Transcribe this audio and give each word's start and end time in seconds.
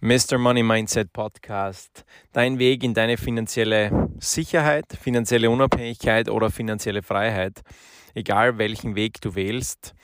Mr. 0.00 0.38
Money 0.38 0.62
Mindset 0.62 1.12
Podcast. 1.12 2.04
Dein 2.30 2.60
Weg 2.60 2.84
in 2.84 2.94
deine 2.94 3.16
finanzielle 3.16 4.08
Sicherheit, 4.20 4.84
finanzielle 4.92 5.50
Unabhängigkeit 5.50 6.28
oder 6.28 6.52
finanzielle 6.52 7.02
Freiheit. 7.02 7.62
Egal 8.14 8.58
welchen 8.58 8.94
Weg 8.94 9.20
du 9.20 9.34
wählst. 9.34 9.96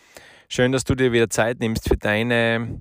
Schön, 0.48 0.72
dass 0.72 0.82
du 0.82 0.96
dir 0.96 1.12
wieder 1.12 1.30
Zeit 1.30 1.60
nimmst 1.60 1.88
für 1.88 1.96
deine, 1.96 2.80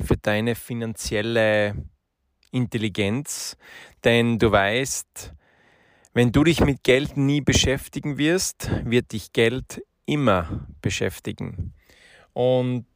für 0.00 0.16
deine 0.16 0.54
finanzielle 0.54 1.74
Intelligenz. 2.50 3.58
Denn 4.02 4.38
du 4.38 4.50
weißt, 4.50 5.34
wenn 6.14 6.32
du 6.32 6.44
dich 6.44 6.60
mit 6.60 6.82
Geld 6.82 7.18
nie 7.18 7.42
beschäftigen 7.42 8.16
wirst, 8.16 8.70
wird 8.86 9.12
dich 9.12 9.34
Geld 9.34 9.82
immer 10.06 10.66
beschäftigen. 10.80 11.74
Und 12.32 12.86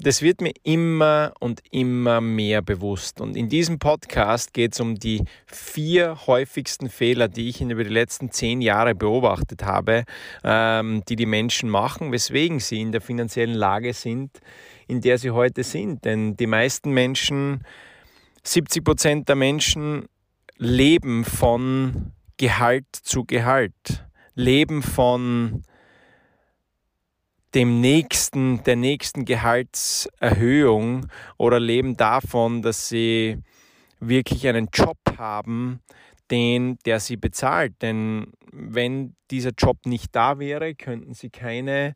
das 0.00 0.22
wird 0.22 0.40
mir 0.40 0.52
immer 0.62 1.32
und 1.40 1.60
immer 1.72 2.20
mehr 2.20 2.62
bewusst. 2.62 3.20
Und 3.20 3.36
in 3.36 3.48
diesem 3.48 3.80
Podcast 3.80 4.54
geht 4.54 4.74
es 4.74 4.80
um 4.80 4.94
die 4.94 5.24
vier 5.46 6.26
häufigsten 6.28 6.88
Fehler, 6.88 7.26
die 7.26 7.48
ich 7.48 7.60
über 7.60 7.82
die 7.82 7.90
letzten 7.90 8.30
zehn 8.30 8.60
Jahre 8.60 8.94
beobachtet 8.94 9.64
habe, 9.64 10.04
ähm, 10.44 11.02
die 11.08 11.16
die 11.16 11.26
Menschen 11.26 11.68
machen, 11.68 12.12
weswegen 12.12 12.60
sie 12.60 12.80
in 12.80 12.92
der 12.92 13.00
finanziellen 13.00 13.54
Lage 13.54 13.92
sind, 13.92 14.38
in 14.86 15.00
der 15.00 15.18
sie 15.18 15.32
heute 15.32 15.64
sind. 15.64 16.04
Denn 16.04 16.36
die 16.36 16.46
meisten 16.46 16.92
Menschen, 16.92 17.64
70 18.44 18.84
Prozent 18.84 19.28
der 19.28 19.36
Menschen 19.36 20.06
leben 20.58 21.24
von 21.24 22.12
Gehalt 22.36 22.86
zu 22.92 23.24
Gehalt, 23.24 24.06
leben 24.36 24.82
von 24.82 25.64
dem 27.54 27.80
nächsten, 27.80 28.62
der 28.64 28.76
nächsten 28.76 29.24
Gehaltserhöhung 29.24 31.06
oder 31.36 31.60
leben 31.60 31.96
davon, 31.96 32.62
dass 32.62 32.88
sie 32.88 33.38
wirklich 34.00 34.46
einen 34.46 34.68
Job 34.72 34.98
haben, 35.16 35.80
den, 36.30 36.78
der 36.84 37.00
sie 37.00 37.16
bezahlt. 37.16 37.74
Denn 37.82 38.32
wenn 38.52 39.14
dieser 39.30 39.50
Job 39.56 39.78
nicht 39.86 40.14
da 40.14 40.38
wäre, 40.38 40.74
könnten 40.74 41.14
sie 41.14 41.30
keine, 41.30 41.94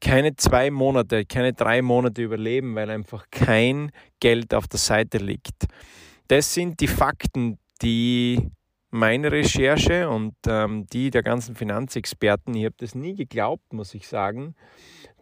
keine 0.00 0.36
zwei 0.36 0.70
Monate, 0.70 1.24
keine 1.24 1.52
drei 1.52 1.80
Monate 1.80 2.22
überleben, 2.22 2.74
weil 2.74 2.90
einfach 2.90 3.26
kein 3.30 3.92
Geld 4.20 4.52
auf 4.52 4.66
der 4.66 4.80
Seite 4.80 5.18
liegt. 5.18 5.66
Das 6.28 6.52
sind 6.54 6.80
die 6.80 6.88
Fakten, 6.88 7.58
die 7.82 8.50
meine 8.92 9.32
Recherche 9.32 10.08
und 10.08 10.34
ähm, 10.46 10.86
die 10.92 11.10
der 11.10 11.22
ganzen 11.22 11.56
Finanzexperten, 11.56 12.54
ich 12.54 12.66
habe 12.66 12.74
das 12.78 12.94
nie 12.94 13.14
geglaubt, 13.14 13.72
muss 13.72 13.94
ich 13.94 14.06
sagen, 14.06 14.54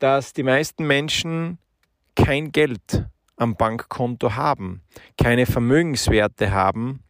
dass 0.00 0.32
die 0.32 0.42
meisten 0.42 0.86
Menschen 0.86 1.58
kein 2.16 2.50
Geld 2.50 3.06
am 3.36 3.56
Bankkonto 3.56 4.34
haben, 4.34 4.82
keine 5.16 5.46
Vermögenswerte 5.46 6.50
haben. 6.50 7.04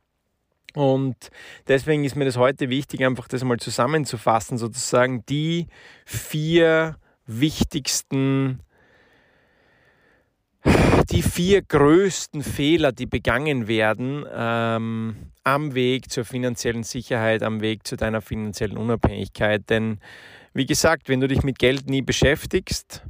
Und 0.75 1.31
deswegen 1.66 2.05
ist 2.05 2.14
mir 2.14 2.27
das 2.27 2.36
heute 2.36 2.69
wichtig, 2.69 3.05
einfach 3.05 3.27
das 3.27 3.42
mal 3.42 3.58
zusammenzufassen, 3.58 4.58
sozusagen 4.58 5.25
die 5.27 5.66
vier 6.05 6.97
wichtigsten 7.27 8.61
die 11.11 11.22
vier 11.22 11.62
größten 11.62 12.42
Fehler, 12.42 12.92
die 12.92 13.06
begangen 13.06 13.66
werden 13.66 14.25
ähm, 14.33 15.16
am 15.42 15.75
Weg 15.75 16.11
zur 16.11 16.25
finanziellen 16.25 16.84
Sicherheit, 16.84 17.42
am 17.42 17.61
Weg 17.61 17.86
zu 17.86 17.97
deiner 17.97 18.20
finanziellen 18.20 18.77
Unabhängigkeit. 18.77 19.69
Denn 19.69 19.98
wie 20.55 20.66
gesagt, 20.66 21.08
wenn 21.08 21.20
du 21.20 21.27
dich 21.27 21.42
mit 21.42 21.58
Geld 21.58 21.88
nie 21.88 22.03
beschäftigst, 22.03 23.03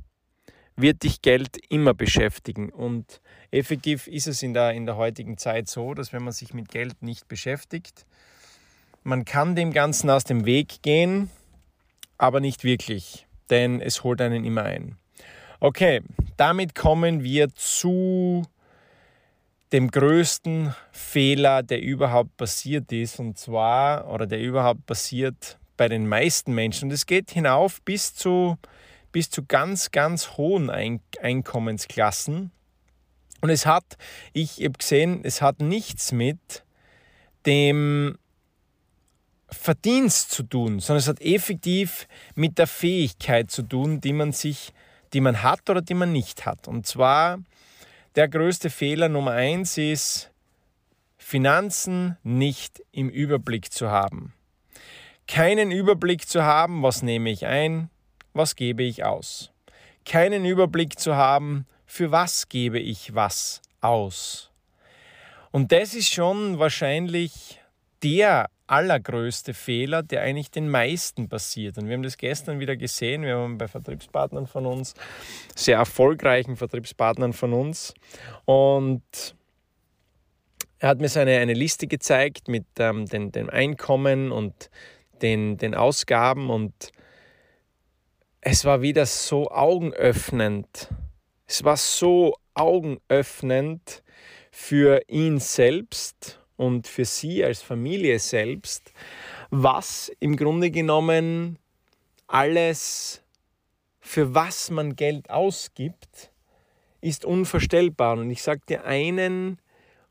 wird 0.77 1.03
dich 1.03 1.21
Geld 1.21 1.59
immer 1.69 1.93
beschäftigen. 1.93 2.71
Und 2.71 3.21
effektiv 3.51 4.07
ist 4.07 4.27
es 4.27 4.43
in 4.43 4.55
der, 4.55 4.73
in 4.73 4.87
der 4.87 4.97
heutigen 4.97 5.37
Zeit 5.37 5.69
so, 5.69 5.93
dass 5.93 6.13
wenn 6.13 6.23
man 6.23 6.33
sich 6.33 6.55
mit 6.55 6.71
Geld 6.71 7.03
nicht 7.03 7.29
beschäftigt, 7.29 8.07
man 9.03 9.25
kann 9.25 9.57
dem 9.57 9.73
Ganzen 9.73 10.09
aus 10.11 10.25
dem 10.25 10.47
Weg 10.47 10.83
gehen, 10.83 11.31
aber 12.19 12.41
nicht 12.41 12.65
wirklich, 12.65 13.27
denn 13.51 13.81
es 13.81 14.05
holt 14.05 14.21
einen 14.21 14.45
immer 14.45 14.65
ein. 14.65 14.97
Okay, 15.63 16.01
damit 16.39 16.75
kommen 16.75 17.23
wir 17.23 17.55
zu 17.55 18.45
dem 19.73 19.91
größten 19.91 20.75
Fehler, 20.91 21.63
der 21.63 21.83
überhaupt 21.83 22.35
passiert 22.39 22.91
ist, 22.93 23.21
und 23.21 23.37
zwar, 23.37 24.11
oder 24.11 24.27
der 24.27 24.41
überhaupt 24.41 24.87
passiert 24.87 25.59
bei 25.77 25.89
den 25.89 26.09
meisten 26.09 26.55
Menschen. 26.55 26.87
Und 26.87 26.93
es 26.93 27.05
geht 27.05 27.31
hinauf 27.33 27.83
bis 27.83 28.15
zu, 28.15 28.57
bis 29.13 29.29
zu 29.29 29.45
ganz, 29.45 29.91
ganz 29.91 30.39
hohen 30.39 30.71
Einkommensklassen. 30.71 32.53
Und 33.43 33.51
es 33.51 33.67
hat, 33.67 33.99
ich 34.33 34.65
habe 34.65 34.79
gesehen, 34.79 35.21
es 35.25 35.43
hat 35.43 35.61
nichts 35.61 36.11
mit 36.11 36.65
dem 37.45 38.17
Verdienst 39.51 40.31
zu 40.31 40.43
tun, 40.43 40.81
sondern 40.81 41.01
es 41.01 41.09
hat 41.09 41.21
effektiv 41.21 42.09
mit 42.35 42.57
der 42.57 42.67
Fähigkeit 42.67 43.51
zu 43.51 43.63
tun, 43.63 44.01
die 44.01 44.15
man 44.15 44.33
sich 44.33 44.73
die 45.13 45.21
man 45.21 45.43
hat 45.43 45.69
oder 45.69 45.83
die 45.83 45.95
man 45.95 46.13
nicht 46.13 46.47
hat. 46.47 46.69
Und 46.69 46.87
zwar 46.87 47.39
der 48.17 48.29
größte 48.29 48.71
Fehler 48.71 49.09
Nummer 49.09 49.33
eins 49.33 49.79
ist, 49.79 50.31
Finanzen 51.17 52.17
nicht 52.23 52.83
im 52.93 53.09
Überblick 53.09 53.73
zu 53.73 53.91
haben. 53.91 54.33
Keinen 55.27 55.71
Überblick 55.71 56.29
zu 56.29 56.43
haben, 56.43 56.83
was 56.83 57.03
nehme 57.03 57.31
ich 57.31 57.47
ein, 57.47 57.89
was 58.33 58.57
gebe 58.57 58.83
ich 58.83 59.05
aus. 59.05 59.53
Keinen 60.05 60.45
Überblick 60.45 60.99
zu 60.99 61.15
haben, 61.15 61.67
für 61.87 62.11
was 62.11 62.49
gebe 62.49 62.81
ich 62.81 63.15
was 63.15 63.63
aus. 63.81 64.51
Und 65.53 65.73
das 65.73 65.95
ist 65.95 66.13
schon 66.13 66.59
wahrscheinlich 66.59 67.61
der 68.03 68.49
allergrößte 68.71 69.53
Fehler, 69.53 70.03
der 70.03 70.23
eigentlich 70.23 70.51
den 70.51 70.69
meisten 70.69 71.29
passiert. 71.29 71.77
Und 71.77 71.89
wir 71.89 71.95
haben 71.95 72.03
das 72.03 72.17
gestern 72.17 72.61
wieder 72.61 72.77
gesehen. 72.77 73.23
Wir 73.23 73.37
haben 73.37 73.59
bei 73.59 73.67
Vertriebspartnern 73.67 74.47
von 74.47 74.67
uns, 74.67 74.95
sehr 75.57 75.79
erfolgreichen 75.79 76.57
Vertriebspartnern 76.57 77.33
von 77.33 77.53
uns. 77.53 77.95
Und 78.45 79.35
er 80.79 80.89
hat 80.89 81.01
mir 81.01 81.09
seine 81.09 81.39
eine 81.39 81.53
Liste 81.53 81.87
gezeigt 81.87 82.49
mit 82.49 82.65
ähm, 82.79 83.07
den, 83.07 83.33
dem 83.33 83.51
Einkommen 83.51 84.31
und 84.31 84.71
den, 85.21 85.59
den 85.59 85.75
Ausgaben. 85.75 86.49
Und 86.49 86.93
es 88.41 88.65
war 88.65 88.83
wieder 88.83 89.05
so 89.05 89.51
augenöffnend. 89.51 90.89
Es 91.47 91.65
war 91.65 91.77
so 91.77 92.37
augenöffnend 92.55 94.03
für 94.53 95.03
ihn 95.09 95.39
selbst 95.41 96.40
und 96.61 96.87
für 96.87 97.07
sie 97.07 97.43
als 97.43 97.63
Familie 97.63 98.19
selbst, 98.19 98.93
was 99.49 100.13
im 100.21 100.37
Grunde 100.37 100.71
genommen 100.71 101.59
alles, 102.27 103.23
für 103.99 104.35
was 104.35 104.71
man 104.71 104.95
Geld 104.95 105.31
ausgibt, 105.31 106.31
ist 107.01 107.25
unvorstellbar. 107.25 108.19
Und 108.19 108.29
ich 108.29 108.43
sage 108.43 108.61
dir 108.69 108.85
einen 108.85 109.59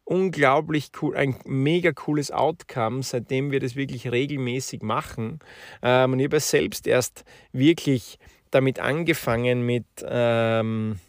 unglaublich 0.06 0.90
cool, 1.00 1.16
ein 1.16 1.36
mega 1.46 1.92
cooles 1.92 2.32
Outcome, 2.32 3.04
seitdem 3.04 3.52
wir 3.52 3.60
das 3.60 3.76
wirklich 3.76 4.12
regelmäßig 4.12 4.82
machen. 4.82 5.38
Ähm, 5.84 6.14
und 6.14 6.20
ich 6.20 6.26
habe 6.26 6.40
selbst 6.40 6.88
erst 6.88 7.26
wirklich 7.52 8.18
damit 8.50 8.80
angefangen, 8.80 9.68
mit 9.68 9.86
ähm, 10.04 11.00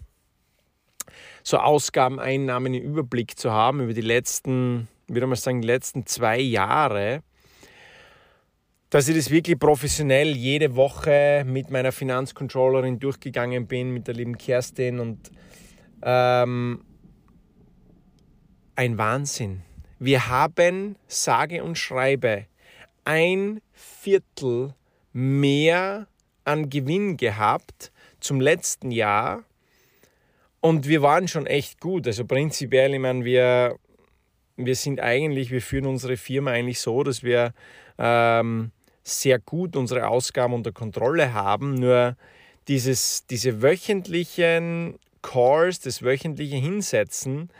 so 1.42 1.56
Ausgaben, 1.56 2.20
Einnahmen 2.20 2.74
im 2.74 2.82
Überblick 2.82 3.38
zu 3.38 3.52
haben 3.52 3.80
über 3.80 3.94
die 3.94 4.02
letzten 4.02 4.86
würde 5.14 5.26
mal 5.26 5.36
sagen, 5.36 5.60
die 5.60 5.66
letzten 5.66 6.06
zwei 6.06 6.38
Jahre, 6.38 7.22
dass 8.90 9.08
ich 9.08 9.16
das 9.16 9.30
wirklich 9.30 9.58
professionell 9.58 10.36
jede 10.36 10.74
Woche 10.74 11.44
mit 11.46 11.70
meiner 11.70 11.92
Finanzcontrollerin 11.92 12.98
durchgegangen 12.98 13.66
bin, 13.66 13.92
mit 13.92 14.08
der 14.08 14.14
lieben 14.14 14.36
Kerstin 14.36 14.98
und 14.98 15.30
ähm, 16.02 16.84
ein 18.74 18.98
Wahnsinn. 18.98 19.62
Wir 19.98 20.28
haben, 20.28 20.96
sage 21.06 21.62
und 21.62 21.76
schreibe, 21.76 22.46
ein 23.04 23.60
Viertel 23.72 24.74
mehr 25.12 26.06
an 26.44 26.70
Gewinn 26.70 27.16
gehabt 27.16 27.92
zum 28.20 28.40
letzten 28.40 28.90
Jahr 28.90 29.44
und 30.60 30.86
wir 30.88 31.02
waren 31.02 31.28
schon 31.28 31.46
echt 31.46 31.80
gut. 31.80 32.06
Also 32.06 32.24
prinzipiell, 32.24 32.94
ich 32.94 33.00
meine, 33.00 33.24
wir 33.24 33.76
wir 34.66 34.76
sind 34.76 35.00
eigentlich, 35.00 35.50
wir 35.50 35.62
führen 35.62 35.86
unsere 35.86 36.16
Firma 36.16 36.52
eigentlich 36.52 36.80
so, 36.80 37.02
dass 37.02 37.22
wir 37.22 37.52
ähm, 37.98 38.70
sehr 39.02 39.38
gut 39.38 39.76
unsere 39.76 40.08
Ausgaben 40.08 40.54
unter 40.54 40.72
Kontrolle 40.72 41.34
haben. 41.34 41.74
Nur 41.74 42.16
dieses, 42.68 43.26
diese 43.26 43.62
wöchentlichen 43.62 44.98
Calls, 45.22 45.80
das 45.80 46.02
wöchentliche 46.02 46.56
Hinsetzen. 46.56 47.50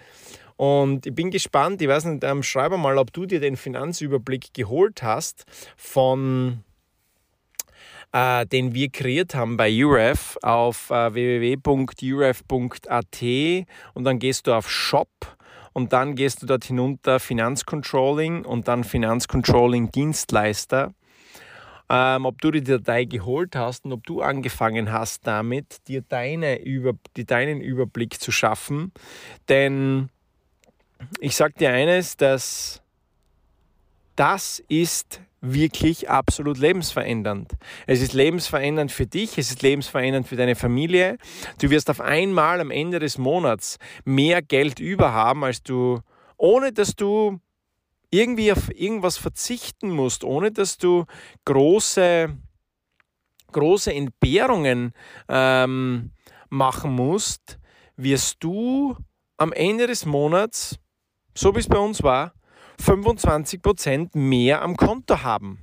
Und 0.56 1.06
ich 1.06 1.14
bin 1.14 1.30
gespannt, 1.30 1.80
ich 1.80 1.88
weiß 1.88 2.04
nicht, 2.04 2.24
ähm, 2.24 2.42
schreibe 2.42 2.76
mal, 2.76 2.98
ob 2.98 3.12
du 3.12 3.24
dir 3.24 3.40
den 3.40 3.56
Finanzüberblick 3.56 4.52
geholt 4.52 5.02
hast 5.02 5.46
von 5.76 6.62
äh, 8.12 8.44
den 8.46 8.74
wir 8.74 8.90
kreiert 8.90 9.34
haben 9.34 9.56
bei 9.56 9.70
UREF 9.70 10.36
auf 10.42 10.90
äh, 10.90 11.14
www.uref.at 11.14 13.22
und 13.94 14.04
dann 14.04 14.18
gehst 14.18 14.46
du 14.46 14.52
auf 14.52 14.70
Shop 14.70 15.08
und 15.72 15.92
dann 15.92 16.14
gehst 16.14 16.42
du 16.42 16.46
dort 16.46 16.64
hinunter 16.64 17.20
Finanzcontrolling 17.20 18.44
und 18.44 18.68
dann 18.68 18.84
Finanzcontrolling 18.84 19.90
Dienstleister. 19.90 20.92
Ähm, 21.88 22.24
ob 22.24 22.40
du 22.40 22.52
die 22.52 22.62
Datei 22.62 23.04
geholt 23.04 23.56
hast 23.56 23.84
und 23.84 23.92
ob 23.92 24.06
du 24.06 24.22
angefangen 24.22 24.92
hast 24.92 25.26
damit, 25.26 25.88
dir 25.88 26.02
deine 26.02 26.62
Über, 26.62 26.92
die, 27.16 27.24
deinen 27.24 27.60
Überblick 27.60 28.20
zu 28.20 28.30
schaffen. 28.30 28.92
Denn 29.48 30.08
ich 31.18 31.34
sage 31.34 31.54
dir 31.58 31.70
eines, 31.70 32.16
dass 32.16 32.80
das 34.20 34.62
ist 34.68 35.22
wirklich 35.40 36.10
absolut 36.10 36.58
lebensverändernd. 36.58 37.52
Es 37.86 38.02
ist 38.02 38.12
lebensverändernd 38.12 38.92
für 38.92 39.06
dich, 39.06 39.38
es 39.38 39.50
ist 39.50 39.62
lebensverändernd 39.62 40.28
für 40.28 40.36
deine 40.36 40.56
Familie. 40.56 41.16
Du 41.58 41.70
wirst 41.70 41.88
auf 41.88 42.02
einmal 42.02 42.60
am 42.60 42.70
Ende 42.70 42.98
des 42.98 43.16
Monats 43.16 43.78
mehr 44.04 44.42
Geld 44.42 44.78
über 44.78 45.14
haben, 45.14 45.42
als 45.42 45.62
du, 45.62 46.00
ohne 46.36 46.70
dass 46.70 46.94
du 46.96 47.40
irgendwie 48.10 48.52
auf 48.52 48.70
irgendwas 48.78 49.16
verzichten 49.16 49.88
musst, 49.88 50.22
ohne 50.22 50.52
dass 50.52 50.76
du 50.76 51.06
große, 51.46 52.36
große 53.52 53.94
Entbehrungen 53.94 54.92
ähm, 55.30 56.10
machen 56.50 56.92
musst, 56.92 57.58
wirst 57.96 58.36
du 58.40 58.98
am 59.38 59.54
Ende 59.54 59.86
des 59.86 60.04
Monats, 60.04 60.78
so 61.34 61.54
wie 61.54 61.60
es 61.60 61.68
bei 61.68 61.78
uns 61.78 62.02
war, 62.02 62.34
25% 62.80 64.10
mehr 64.16 64.62
am 64.62 64.76
Konto 64.76 65.22
haben. 65.22 65.58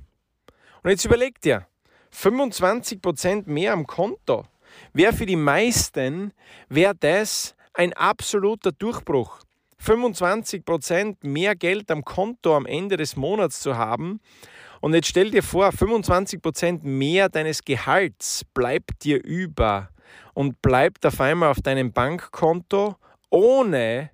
Und 0.82 0.90
jetzt 0.90 1.04
überleg 1.04 1.40
dir, 1.40 1.66
25% 2.14 3.44
mehr 3.46 3.72
am 3.72 3.86
Konto 3.86 4.44
wäre 4.92 5.12
für 5.12 5.26
die 5.26 5.36
meisten, 5.36 6.32
wäre 6.68 6.94
das 6.94 7.54
ein 7.74 7.92
absoluter 7.92 8.72
Durchbruch. 8.72 9.40
25% 9.84 11.18
mehr 11.22 11.54
Geld 11.54 11.90
am 11.90 12.04
Konto 12.04 12.56
am 12.56 12.66
Ende 12.66 12.96
des 12.96 13.16
Monats 13.16 13.60
zu 13.60 13.76
haben. 13.76 14.20
Und 14.80 14.94
jetzt 14.94 15.08
stell 15.08 15.30
dir 15.30 15.42
vor, 15.42 15.68
25% 15.68 16.80
mehr 16.82 17.28
deines 17.28 17.64
Gehalts 17.64 18.44
bleibt 18.54 19.04
dir 19.04 19.22
über 19.24 19.90
und 20.34 20.60
bleibt 20.62 21.04
auf 21.06 21.20
einmal 21.20 21.50
auf 21.50 21.60
deinem 21.60 21.92
Bankkonto, 21.92 22.96
ohne 23.30 24.10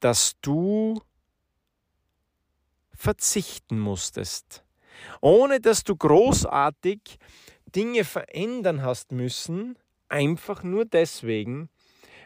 dass 0.00 0.32
du 0.40 1.00
verzichten 2.96 3.78
musstest. 3.78 4.64
Ohne 5.20 5.60
dass 5.60 5.84
du 5.84 5.94
großartig 5.94 7.18
Dinge 7.74 8.04
verändern 8.04 8.82
hast 8.82 9.12
müssen, 9.12 9.78
einfach 10.08 10.62
nur 10.62 10.84
deswegen, 10.84 11.68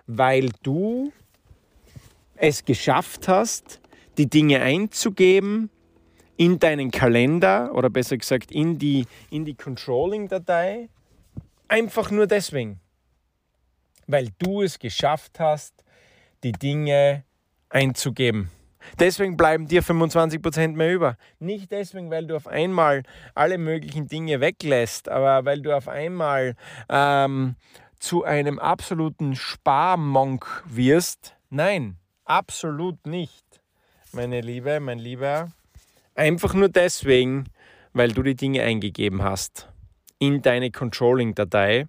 weil 0.07 0.51
du 0.63 1.13
es 2.37 2.65
geschafft 2.65 3.29
hast, 3.29 3.81
die 4.19 4.29
Dinge 4.29 4.61
einzugeben 4.61 5.71
in 6.37 6.59
deinen 6.59 6.91
Kalender 6.91 7.75
oder 7.75 7.91
besser 7.91 8.17
gesagt 8.17 8.51
in 8.51 8.79
die, 8.79 9.07
in 9.31 9.45
die 9.45 9.55
Controlling-Datei, 9.55 10.89
einfach 11.69 12.11
nur 12.11 12.27
deswegen, 12.27 12.81
weil 14.07 14.29
du 14.39 14.63
es 14.63 14.79
geschafft 14.79 15.39
hast, 15.39 15.85
die 16.43 16.53
Dinge 16.53 17.25
einzugeben. 17.69 18.51
Deswegen 18.99 19.37
bleiben 19.37 19.67
dir 19.67 19.83
25% 19.83 20.69
mehr 20.69 20.93
über. 20.93 21.17
Nicht 21.39 21.71
deswegen, 21.71 22.11
weil 22.11 22.27
du 22.27 22.37
auf 22.37 22.47
einmal 22.47 23.03
alle 23.35 23.59
möglichen 23.59 24.09
Dinge 24.09 24.41
weglässt, 24.41 25.09
aber 25.09 25.45
weil 25.45 25.63
du 25.63 25.77
auf 25.77 25.89
einmal 25.89 26.55
ähm, 26.89 27.57
zu 27.99 28.25
einem 28.25 28.59
absoluten 28.59 29.37
Sparmonk 29.37 30.65
wirst. 30.67 31.37
Nein, 31.51 31.97
absolut 32.25 33.07
nicht, 33.07 33.45
meine 34.13 34.41
Liebe, 34.41 34.81
mein 34.81 34.99
Lieber. 34.99 35.53
Einfach 36.15 36.55
nur 36.55 36.69
deswegen, 36.69 37.45
weil 37.93 38.13
du 38.13 38.23
die 38.23 38.35
Dinge 38.35 38.63
eingegeben 38.63 39.23
hast 39.23 39.69
in 40.19 40.43
deine 40.43 40.71
Controlling-Datei. 40.71 41.87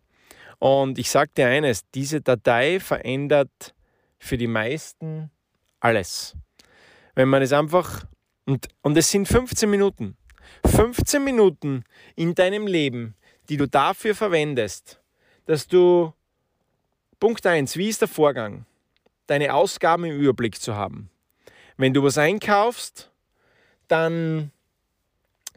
Und 0.59 0.99
ich 0.99 1.09
sage 1.09 1.31
dir 1.35 1.47
eines, 1.47 1.89
diese 1.93 2.21
Datei 2.21 2.79
verändert 2.79 3.73
für 4.19 4.37
die 4.37 4.47
meisten 4.47 5.31
alles 5.79 6.35
wenn 7.15 7.29
man 7.29 7.41
es 7.41 7.53
einfach, 7.53 8.05
und, 8.45 8.67
und 8.81 8.97
es 8.97 9.09
sind 9.09 9.27
15 9.27 9.69
Minuten, 9.69 10.17
15 10.65 11.23
Minuten 11.23 11.83
in 12.15 12.35
deinem 12.35 12.67
Leben, 12.67 13.15
die 13.49 13.57
du 13.57 13.67
dafür 13.67 14.15
verwendest, 14.15 15.01
dass 15.45 15.67
du, 15.67 16.13
Punkt 17.19 17.45
1, 17.45 17.77
wie 17.77 17.89
ist 17.89 18.01
der 18.01 18.07
Vorgang? 18.07 18.65
Deine 19.27 19.53
Ausgaben 19.53 20.05
im 20.05 20.19
Überblick 20.19 20.59
zu 20.59 20.75
haben. 20.75 21.09
Wenn 21.77 21.93
du 21.93 22.03
was 22.03 22.17
einkaufst, 22.17 23.11
dann 23.87 24.51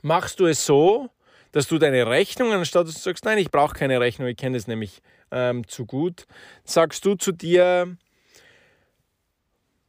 machst 0.03 0.41
du 0.41 0.47
es 0.47 0.65
so, 0.65 1.11
dass 1.53 1.69
du 1.69 1.79
deine 1.79 2.07
Rechnung, 2.09 2.53
anstatt 2.53 2.89
dass 2.89 2.95
du 2.95 3.01
sagst, 3.01 3.25
nein, 3.25 3.39
ich 3.39 3.51
brauche 3.51 3.75
keine 3.75 4.01
Rechnung, 4.01 4.29
ich 4.29 4.37
kenne 4.37 4.57
das 4.57 4.67
nämlich 4.67 5.01
ähm, 5.31 5.67
zu 5.69 5.87
gut, 5.87 6.27
sagst 6.65 7.05
du 7.05 7.15
zu 7.15 7.33
dir, 7.33 7.97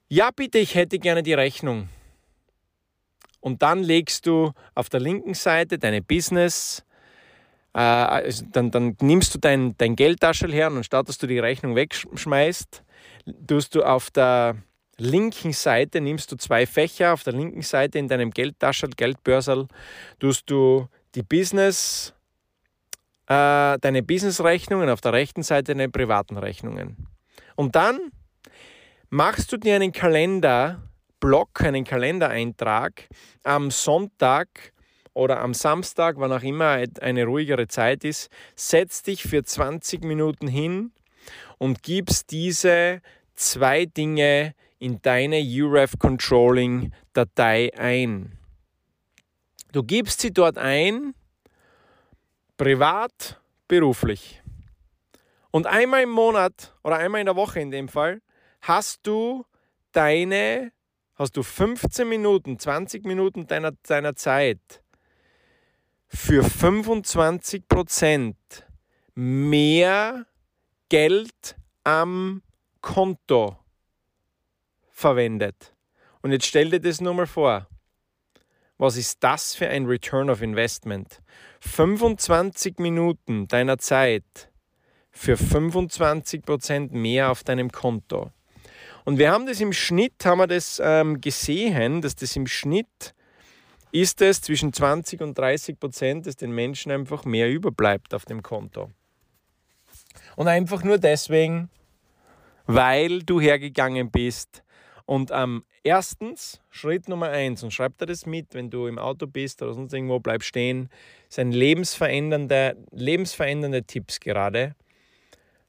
ja, 0.07 0.31
bitte, 0.31 0.59
ich 0.59 0.75
hätte 0.75 0.99
gerne 0.99 1.23
die 1.23 1.33
Rechnung. 1.33 1.89
Und 3.39 3.61
dann 3.61 3.83
legst 3.83 4.25
du 4.25 4.53
auf 4.73 4.89
der 4.89 4.99
linken 4.99 5.33
Seite 5.33 5.77
deine 5.77 6.01
Business, 6.01 6.83
äh, 7.73 7.79
also 7.79 8.45
dann, 8.51 8.71
dann, 8.71 8.97
nimmst 9.01 9.35
du 9.35 9.39
dein, 9.39 9.77
dein 9.77 9.95
Geldtaschel 9.95 10.51
her 10.51 10.67
und 10.67 10.77
anstatt 10.77 11.09
dass 11.09 11.17
du 11.17 11.27
die 11.27 11.39
Rechnung 11.39 11.75
wegschmeißt, 11.75 12.83
tust 13.47 13.75
du 13.75 13.83
auf 13.83 14.09
der 14.11 14.55
linken 14.97 15.53
Seite, 15.53 16.01
nimmst 16.01 16.31
du 16.31 16.37
zwei 16.37 16.65
Fächer, 16.65 17.13
auf 17.13 17.23
der 17.23 17.33
linken 17.33 17.61
Seite 17.61 17.99
in 17.99 18.07
deinem 18.07 18.31
Geldtaschel, 18.31 18.89
Geldbörsel, 18.89 19.67
tust 20.19 20.49
du 20.49 20.87
die 21.15 21.23
Business, 21.23 22.13
äh, 23.27 23.77
deine 23.79 24.03
Business-Rechnungen, 24.03 24.89
auf 24.89 25.01
der 25.01 25.13
rechten 25.13 25.43
Seite 25.43 25.73
deine 25.73 25.89
privaten 25.89 26.37
Rechnungen. 26.37 27.07
Und 27.55 27.75
dann 27.75 28.11
machst 29.09 29.51
du 29.51 29.57
dir 29.57 29.75
einen 29.75 29.91
Kalenderblock, 29.91 31.61
einen 31.61 31.83
Kalendereintrag 31.83 33.07
am 33.43 33.71
Sonntag 33.71 34.73
oder 35.13 35.39
am 35.39 35.53
Samstag, 35.53 36.15
wann 36.19 36.33
auch 36.33 36.43
immer 36.43 36.83
eine 37.01 37.25
ruhigere 37.25 37.67
Zeit 37.67 38.03
ist, 38.03 38.29
setz 38.55 39.03
dich 39.03 39.23
für 39.23 39.43
20 39.43 40.03
Minuten 40.03 40.47
hin 40.47 40.91
und 41.57 41.83
gibst 41.83 42.31
diese 42.31 43.01
zwei 43.33 43.85
Dinge 43.85 44.53
in 44.79 45.01
deine 45.01 45.41
UREF 45.41 45.97
Controlling 45.97 46.91
Datei 47.13 47.71
ein. 47.77 48.37
Du 49.71 49.83
gibst 49.83 50.21
sie 50.21 50.31
dort 50.31 50.57
ein, 50.57 51.13
privat, 52.57 53.39
beruflich. 53.67 54.41
Und 55.51 55.67
einmal 55.67 56.03
im 56.03 56.09
Monat 56.09 56.73
oder 56.83 56.97
einmal 56.97 57.21
in 57.21 57.25
der 57.25 57.35
Woche 57.35 57.61
in 57.61 57.71
dem 57.71 57.87
Fall 57.87 58.21
hast 58.67 59.05
du 59.05 59.45
deine, 59.91 60.71
hast 61.15 61.37
du 61.37 61.43
15 61.43 62.07
Minuten, 62.07 62.57
20 62.57 63.05
Minuten 63.05 63.47
deiner, 63.47 63.71
deiner 63.71 64.15
Zeit 64.15 64.81
für 66.07 66.43
25 66.43 67.67
Prozent 67.67 68.37
mehr 69.13 70.25
Geld 70.89 71.55
am 71.83 72.41
Konto 72.81 73.57
verwendet. 74.91 75.75
Und 76.21 76.31
jetzt 76.31 76.45
stell 76.45 76.69
dir 76.71 76.79
das 76.79 77.01
nur 77.01 77.13
mal 77.13 77.27
vor. 77.27 77.67
Was 78.77 78.97
ist 78.97 79.23
das 79.23 79.55
für 79.55 79.69
ein 79.69 79.85
Return 79.85 80.29
of 80.29 80.41
Investment? 80.41 81.21
25 81.61 82.79
Minuten 82.79 83.47
deiner 83.47 83.77
Zeit 83.77 84.51
für 85.11 85.37
25 85.37 86.43
Prozent 86.43 86.91
mehr 86.91 87.31
auf 87.31 87.43
deinem 87.43 87.71
Konto. 87.71 88.31
Und 89.05 89.19
wir 89.19 89.31
haben 89.31 89.45
das 89.45 89.61
im 89.61 89.71
Schnitt, 89.71 90.25
haben 90.25 90.39
wir 90.39 90.47
das 90.47 90.81
ähm, 90.83 91.21
gesehen, 91.21 92.01
dass 92.01 92.15
das 92.15 92.35
im 92.35 92.47
Schnitt 92.47 93.13
ist 93.91 94.21
es 94.21 94.41
zwischen 94.41 94.73
20 94.73 95.21
und 95.21 95.37
30 95.37 95.79
Prozent, 95.79 96.25
dass 96.25 96.35
den 96.35 96.51
Menschen 96.51 96.91
einfach 96.91 97.23
mehr 97.23 97.49
überbleibt 97.49 98.13
auf 98.13 98.25
dem 98.25 98.41
Konto. 98.43 98.91
Und 100.35 100.47
einfach 100.49 100.83
nur 100.83 100.97
deswegen, 100.97 101.69
weil 102.65 103.23
du 103.23 103.39
hergegangen 103.39 104.11
bist 104.11 104.63
und 105.05 105.31
am 105.31 105.57
ähm, 105.57 105.63
erstens, 105.83 106.59
Schritt 106.71 107.07
Nummer 107.07 107.29
eins, 107.29 107.63
und 107.63 107.71
schreib 107.71 107.97
dir 107.99 108.07
das 108.07 108.25
mit, 108.25 108.53
wenn 108.53 108.69
du 108.69 108.87
im 108.87 108.97
Auto 108.97 109.27
bist 109.27 109.61
oder 109.61 109.73
sonst 109.73 109.93
irgendwo, 109.93 110.19
bleib 110.19 110.43
stehen, 110.43 110.89
sind 111.29 111.51
lebensverändernde, 111.51 112.75
lebensverändernde 112.91 113.83
Tipps 113.83 114.19
gerade. 114.19 114.75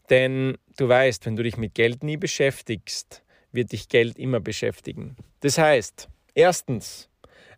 Denn 0.08 0.56
du 0.78 0.88
weißt, 0.88 1.26
wenn 1.26 1.36
du 1.36 1.42
dich 1.42 1.58
mit 1.58 1.74
Geld 1.74 2.02
nie 2.02 2.16
beschäftigst, 2.16 3.22
wird 3.56 3.72
dich 3.72 3.88
Geld 3.88 4.18
immer 4.18 4.38
beschäftigen. 4.38 5.16
Das 5.40 5.58
heißt, 5.58 6.08
erstens, 6.34 7.08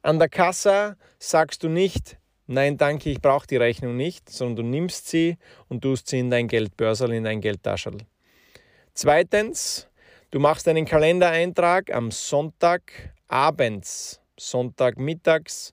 an 0.00 0.19
der 0.19 0.31
Kasse 0.31 0.97
sagst 1.19 1.62
du 1.62 1.69
nicht, 1.69 2.17
nein, 2.47 2.78
danke, 2.78 3.11
ich 3.11 3.21
brauche 3.21 3.47
die 3.47 3.57
Rechnung 3.57 3.97
nicht, 3.97 4.31
sondern 4.31 4.64
du 4.64 4.71
nimmst 4.71 5.09
sie 5.09 5.37
und 5.69 5.83
tust 5.83 6.09
sie 6.09 6.21
in 6.21 6.31
dein 6.31 6.49
Geldbörsel, 6.49 7.12
in 7.12 7.25
dein 7.25 7.43
Geldtaschel. 7.43 7.99
Zweitens, 8.95 9.88
Du 10.31 10.38
machst 10.38 10.69
einen 10.69 10.85
Kalendereintrag 10.85 11.90
am 11.90 12.11
Sonntag 12.11 13.14
abends, 13.28 14.21
Sonntagmittags 14.38 15.73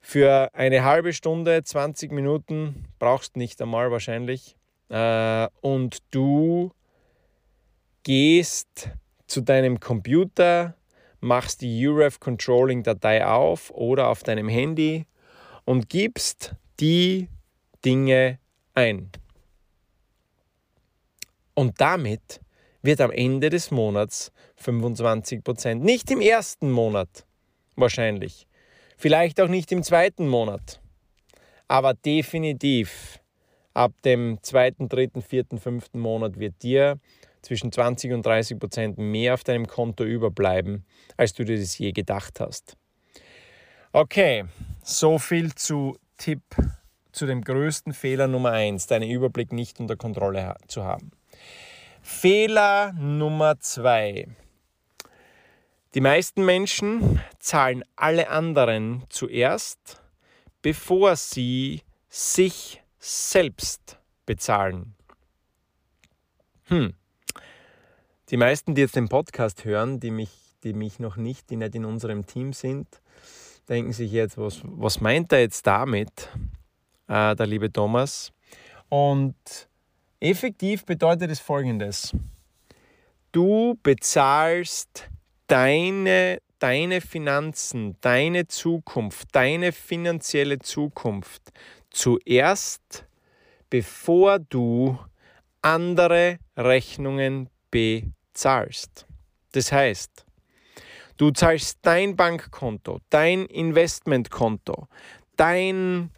für 0.00 0.50
eine 0.54 0.82
halbe 0.82 1.12
Stunde, 1.12 1.62
20 1.62 2.10
Minuten, 2.10 2.86
brauchst 2.98 3.36
nicht 3.36 3.62
einmal 3.62 3.92
wahrscheinlich. 3.92 4.56
Äh, 4.88 5.46
und 5.60 5.98
du 6.10 6.72
gehst 8.02 8.90
zu 9.26 9.40
deinem 9.40 9.80
Computer, 9.80 10.74
machst 11.20 11.60
die 11.60 11.86
UREF 11.86 12.20
Controlling 12.20 12.82
Datei 12.82 13.26
auf 13.26 13.70
oder 13.70 14.08
auf 14.08 14.22
deinem 14.22 14.48
Handy 14.48 15.06
und 15.64 15.88
gibst 15.88 16.54
die 16.80 17.28
Dinge 17.84 18.38
ein. 18.74 19.10
Und 21.54 21.80
damit 21.80 22.40
wird 22.82 23.00
am 23.00 23.10
Ende 23.10 23.50
des 23.50 23.70
Monats 23.70 24.30
25 24.56 25.42
Prozent, 25.42 25.82
nicht 25.82 26.10
im 26.10 26.20
ersten 26.20 26.70
Monat 26.70 27.26
wahrscheinlich, 27.74 28.46
vielleicht 28.96 29.40
auch 29.40 29.48
nicht 29.48 29.72
im 29.72 29.82
zweiten 29.82 30.28
Monat, 30.28 30.80
aber 31.68 31.94
definitiv 31.94 33.20
ab 33.74 33.92
dem 34.04 34.38
zweiten, 34.42 34.88
dritten, 34.88 35.20
vierten, 35.20 35.58
fünften 35.58 36.00
Monat 36.00 36.38
wird 36.38 36.62
dir 36.62 36.98
zwischen 37.46 37.70
20 37.70 38.12
und 38.12 38.26
30 38.26 38.58
Prozent 38.58 38.98
mehr 38.98 39.34
auf 39.34 39.44
deinem 39.44 39.68
Konto 39.68 40.02
überbleiben, 40.02 40.84
als 41.16 41.32
du 41.32 41.44
dir 41.44 41.56
das 41.56 41.78
je 41.78 41.92
gedacht 41.92 42.40
hast. 42.40 42.76
Okay, 43.92 44.44
so 44.82 45.18
viel 45.18 45.54
zu 45.54 45.96
Tipp 46.16 46.42
zu 47.12 47.24
dem 47.24 47.42
größten 47.42 47.94
Fehler 47.94 48.26
Nummer 48.26 48.50
1, 48.50 48.88
deinen 48.88 49.08
Überblick 49.08 49.52
nicht 49.52 49.78
unter 49.78 49.96
Kontrolle 49.96 50.56
zu 50.66 50.82
haben. 50.82 51.12
Fehler 52.02 52.92
Nummer 52.94 53.60
2. 53.60 54.26
Die 55.94 56.00
meisten 56.00 56.44
Menschen 56.44 57.20
zahlen 57.38 57.84
alle 57.94 58.28
anderen 58.28 59.04
zuerst, 59.08 60.02
bevor 60.62 61.14
sie 61.14 61.82
sich 62.08 62.82
selbst 62.98 63.98
bezahlen. 64.26 64.94
Hm. 66.64 66.94
Die 68.30 68.36
meisten, 68.36 68.74
die 68.74 68.80
jetzt 68.80 68.96
den 68.96 69.08
Podcast 69.08 69.64
hören, 69.64 70.00
die 70.00 70.10
mich, 70.10 70.32
die 70.64 70.72
mich 70.72 70.98
noch 70.98 71.16
nicht, 71.16 71.48
die 71.48 71.54
nicht 71.54 71.76
in 71.76 71.84
unserem 71.84 72.26
Team 72.26 72.52
sind, 72.52 72.88
denken 73.68 73.92
sich 73.92 74.10
jetzt, 74.10 74.36
was, 74.36 74.62
was 74.64 75.00
meint 75.00 75.32
er 75.32 75.38
jetzt 75.40 75.64
damit, 75.64 76.28
äh, 77.06 77.36
der 77.36 77.46
liebe 77.46 77.72
Thomas? 77.72 78.32
Und 78.88 79.36
effektiv 80.18 80.84
bedeutet 80.84 81.30
es 81.30 81.38
folgendes. 81.38 82.16
Du 83.30 83.78
bezahlst 83.84 85.08
deine, 85.46 86.38
deine 86.58 87.00
Finanzen, 87.00 87.96
deine 88.00 88.48
Zukunft, 88.48 89.28
deine 89.36 89.70
finanzielle 89.70 90.58
Zukunft 90.58 91.52
zuerst, 91.90 93.06
bevor 93.70 94.40
du 94.40 94.98
andere 95.62 96.40
Rechnungen 96.56 97.50
bezahlst. 97.70 98.15
Das 99.52 99.72
heißt, 99.72 100.26
du 101.16 101.30
zahlst 101.30 101.78
dein 101.82 102.16
Bankkonto, 102.16 103.00
dein 103.08 103.46
Investmentkonto, 103.46 104.88
dein 105.36 106.10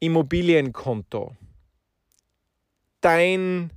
Immobilienkonto, 0.00 1.36
dein 3.00 3.70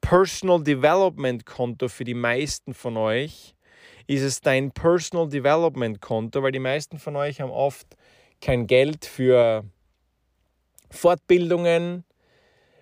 Personal 0.00 0.62
Development 0.62 1.44
Konto 1.44 1.88
für 1.88 2.04
die 2.04 2.14
meisten 2.14 2.74
von 2.74 2.96
euch. 2.96 3.54
Ist 4.06 4.22
es 4.22 4.40
dein 4.40 4.70
Personal 4.70 5.28
Development 5.28 6.00
Konto, 6.00 6.42
weil 6.42 6.52
die 6.52 6.60
meisten 6.60 6.98
von 6.98 7.16
euch 7.16 7.40
haben 7.40 7.50
oft 7.50 7.96
kein 8.40 8.66
Geld 8.66 9.04
für 9.04 9.64
Fortbildungen, 10.90 12.04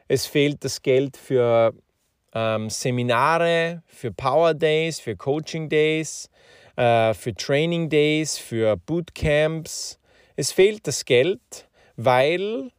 es 0.09 0.27
fehlt 0.27 0.65
das 0.65 0.83
Geld 0.83 1.17
für 1.17 1.73
ähm, 2.35 2.69
Seminare, 2.69 3.83
für 3.87 4.11
Power 4.13 4.55
Days, 4.55 5.01
für 5.01 5.17
Coaching 5.17 5.69
Days, 5.69 6.29
äh, 6.77 7.15
für 7.15 7.35
Training 7.35 7.89
Days, 7.89 8.37
für 8.37 8.77
Bootcamps. 8.77 9.99
Es 10.37 10.53
fehlt 10.53 10.87
das 10.87 11.05
Geld, 11.05 11.69
weil 11.97 12.71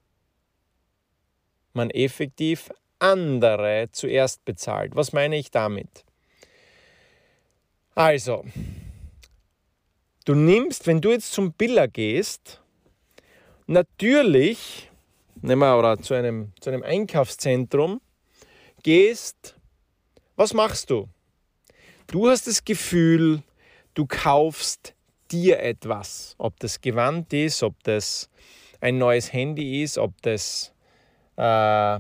man 1.74 1.90
effektiv 1.90 2.70
andere 3.00 3.90
zuerst 3.92 4.44
bezahlt. 4.46 4.96
Was 4.96 5.14
meine 5.14 5.38
ich 5.38 5.52
damit? 5.52 6.06
Also, 7.94 8.44
du 10.26 10.36
nimmst, 10.36 10.86
wenn 10.86 11.00
du 11.00 11.12
jetzt 11.12 11.32
zum 11.32 11.54
Biller 11.54 11.88
gehst, 11.88 12.62
natürlich, 13.68 14.90
nehmen 15.42 15.62
wir, 15.62 15.78
oder 15.78 15.98
zu 16.00 16.14
einem, 16.14 16.52
zu 16.60 16.70
einem 16.70 16.84
Einkaufszentrum, 16.84 18.02
gehst, 18.86 19.56
was 20.36 20.54
machst 20.54 20.92
du? 20.92 21.10
Du 22.06 22.30
hast 22.30 22.46
das 22.46 22.64
Gefühl, 22.64 23.42
du 23.96 24.06
kaufst 24.06 24.94
dir 25.32 25.60
etwas. 25.60 26.36
Ob 26.38 26.60
das 26.60 26.80
Gewand 26.82 27.34
ist, 27.34 27.64
ob 27.64 27.82
das 27.84 28.30
ein 28.82 29.00
neues 29.00 29.34
Handy 29.34 29.82
ist, 29.82 29.98
ob 29.98 30.22
das, 30.22 30.72
äh, 31.36 31.98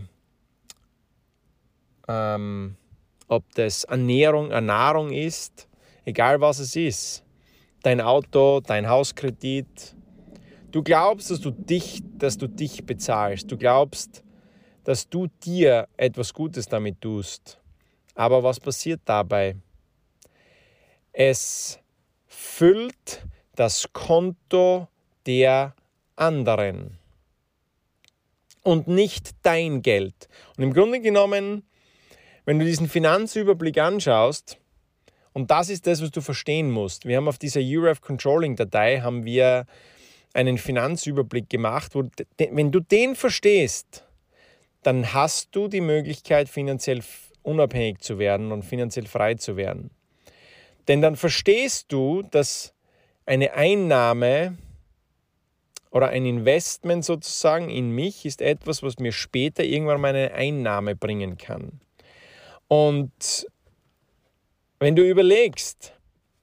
ähm, 2.07 2.75
ob 3.29 3.43
das 3.55 3.85
Ernährung, 3.85 4.51
Ernährung 4.51 5.11
ist, 5.11 5.67
egal 6.05 6.39
was 6.39 6.59
es 6.59 6.75
ist. 6.75 7.23
Dein 7.81 7.99
Auto, 7.99 8.59
dein 8.59 8.87
Hauskredit. 8.87 9.95
Du 10.71 10.83
glaubst, 10.83 11.31
dass 11.31 11.39
du 11.39 11.49
dich, 11.49 12.03
dass 12.19 12.37
du 12.37 12.47
dich 12.47 12.85
bezahlst. 12.85 13.51
Du 13.51 13.57
glaubst, 13.57 14.23
dass 14.85 15.09
du 15.09 15.27
dir 15.43 15.87
etwas 15.97 16.33
Gutes 16.33 16.67
damit 16.67 17.01
tust. 17.01 17.59
Aber 18.13 18.43
was 18.43 18.59
passiert 18.59 19.01
dabei? 19.03 19.57
Es 21.11 21.79
füllt 22.27 23.25
das 23.55 23.91
Konto 23.91 24.87
der 25.25 25.75
anderen 26.15 26.97
und 28.63 28.87
nicht 28.87 29.31
dein 29.41 29.81
Geld. 29.81 30.29
Und 30.57 30.63
im 30.63 30.73
Grunde 30.73 31.01
genommen, 31.01 31.63
wenn 32.45 32.59
du 32.59 32.65
diesen 32.65 32.87
Finanzüberblick 32.87 33.77
anschaust, 33.77 34.57
und 35.33 35.51
das 35.51 35.69
ist 35.69 35.85
das, 35.85 36.01
was 36.01 36.11
du 36.11 36.21
verstehen 36.21 36.71
musst. 36.71 37.05
Wir 37.05 37.17
haben 37.17 37.27
auf 37.27 37.37
dieser 37.37 37.59
URF 37.59 37.99
Controlling 37.99 38.55
Datei 38.55 39.01
haben 39.01 39.25
wir 39.25 39.65
einen 40.33 40.57
Finanzüberblick 40.57 41.49
gemacht, 41.49 41.93
wo 41.93 42.03
wenn 42.37 42.71
du 42.71 42.79
den 42.79 43.15
verstehst, 43.15 44.05
dann 44.85 45.13
hast 45.13 45.55
du 45.55 45.67
die 45.67 45.81
Möglichkeit, 45.81 46.47
finanziell 46.47 47.01
unabhängig 47.41 48.01
zu 48.01 48.19
werden 48.19 48.51
und 48.51 48.63
finanziell 48.63 49.07
frei 49.07 49.33
zu 49.33 49.57
werden. 49.57 49.89
Denn 50.87 51.01
dann 51.01 51.15
verstehst 51.15 51.91
du, 51.91 52.21
dass 52.21 52.75
eine 53.25 53.53
Einnahme 53.53 54.57
oder 55.89 56.09
ein 56.09 56.27
Investment 56.27 57.03
sozusagen 57.03 57.71
in 57.71 57.89
mich 57.89 58.25
ist 58.25 58.41
etwas, 58.41 58.83
was 58.83 58.99
mir 58.99 59.11
später 59.11 59.63
irgendwann 59.63 60.01
mal 60.01 60.09
eine 60.09 60.33
Einnahme 60.33 60.95
bringen 60.95 61.37
kann. 61.37 61.79
Und 62.67 63.47
wenn 64.77 64.95
du 64.95 65.01
überlegst, 65.01 65.93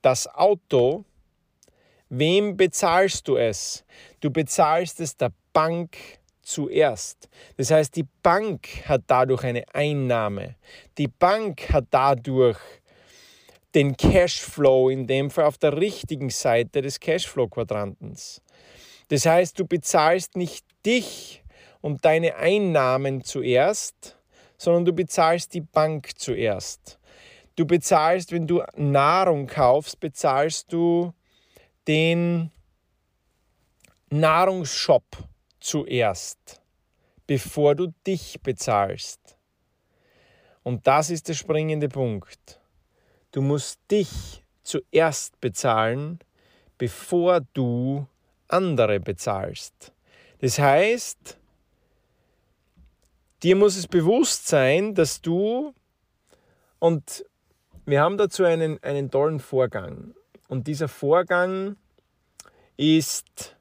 das 0.01 0.27
Auto, 0.27 1.05
wem 2.09 2.57
bezahlst 2.57 3.29
du 3.29 3.37
es? 3.37 3.85
Du 4.19 4.33
bezahlst 4.33 4.99
es 4.99 5.17
der 5.17 5.33
Bank 5.53 5.97
zuerst. 6.43 7.29
Das 7.57 7.71
heißt, 7.71 7.97
die 7.97 8.07
Bank 8.23 8.69
hat 8.87 9.03
dadurch 9.07 9.45
eine 9.45 9.65
Einnahme. 9.73 10.57
Die 10.99 11.09
Bank 11.09 11.73
hat 11.73 11.87
dadurch 11.91 12.59
den 13.75 13.97
Cashflow, 13.97 14.91
in 14.91 15.07
dem 15.07 15.31
Fall 15.31 15.47
auf 15.47 15.59
der 15.59 15.77
richtigen 15.77 16.31
Seite 16.31 16.83
des 16.83 17.01
Cashflow-Quadrantens. 17.01 18.43
Das 19.09 19.27
heißt, 19.27 19.59
du 19.59 19.67
bezahlst 19.67 20.37
nicht 20.37 20.67
dich 20.85 21.43
und 21.81 22.05
deine 22.05 22.37
Einnahmen 22.37 23.25
zuerst, 23.25 24.19
sondern 24.59 24.85
du 24.85 24.93
bezahlst 24.93 25.55
die 25.55 25.61
Bank 25.61 26.19
zuerst. 26.19 26.99
Du 27.57 27.67
bezahlst, 27.67 28.33
wenn 28.33 28.47
du 28.47 28.63
Nahrung 28.77 29.47
kaufst, 29.47 30.01
bezahlst 30.01 30.73
du 30.73 31.13
den 31.87 32.51
Nahrungsshop 34.11 35.05
zuerst, 35.63 36.61
bevor 37.27 37.75
du 37.75 37.95
dich 38.07 38.41
bezahlst. 38.43 39.37
Und 40.63 40.87
das 40.87 41.11
ist 41.11 41.29
der 41.29 41.35
springende 41.35 41.89
Punkt. 41.89 42.61
Du 43.33 43.41
musst 43.41 43.81
dich 43.91 44.45
zuerst 44.63 45.41
bezahlen, 45.41 46.19
bevor 46.79 47.41
du 47.53 48.07
andere 48.49 49.01
bezahlst. 49.01 49.93
Das 50.41 50.59
heißt, 50.59 51.39
dir 53.43 53.57
muss 53.57 53.77
es 53.77 53.89
bewusst 53.89 54.47
sein, 54.47 54.95
dass 54.95 55.21
du, 55.21 55.75
und 56.79 57.25
wir 57.87 58.01
haben 58.01 58.19
dazu 58.19 58.45
einen, 58.45 58.83
einen 58.83 59.11
tollen 59.11 59.41
Vorgang. 59.41 60.15
Und 60.49 60.67
dieser 60.67 60.89
Vorgang 60.89 61.77
ist 62.77 63.57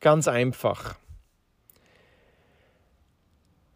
ganz 0.00 0.28
einfach. 0.28 0.96